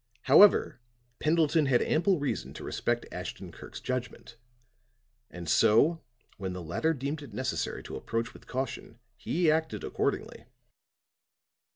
However, 0.23 0.79
Pendleton 1.19 1.67
had 1.67 1.83
ample 1.83 2.17
reason 2.17 2.55
to 2.55 2.63
respect 2.63 3.05
Ashton 3.11 3.51
Kirk's 3.51 3.79
judgment; 3.79 4.35
and 5.29 5.47
so 5.47 6.01
when 6.37 6.53
the 6.53 6.63
latter 6.63 6.95
deemed 6.95 7.21
it 7.21 7.33
necessary 7.35 7.83
to 7.83 7.95
approach 7.95 8.33
with 8.33 8.47
caution, 8.47 8.97
he 9.15 9.51
acted 9.51 9.83
accordingly. 9.83 10.45